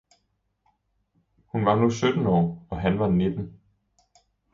[1.47, 3.53] Hun var nu sytten år og han var nitten.